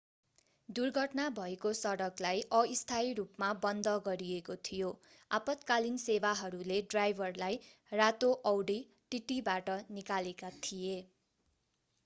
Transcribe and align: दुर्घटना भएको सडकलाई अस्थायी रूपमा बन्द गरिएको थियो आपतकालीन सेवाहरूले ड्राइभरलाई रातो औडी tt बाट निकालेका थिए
दुर्घटना 0.69 1.23
भएको 1.33 1.71
सडकलाई 1.79 2.39
अस्थायी 2.59 3.11
रूपमा 3.19 3.49
बन्द 3.65 3.91
गरिएको 4.07 4.55
थियो 4.69 4.87
आपतकालीन 5.31 6.01
सेवाहरूले 6.03 6.79
ड्राइभरलाई 6.93 7.59
रातो 7.91 8.31
औडी 8.53 8.79
tt 9.11 9.37
बाट 9.51 9.69
निकालेका 9.99 10.51
थिए 10.63 10.97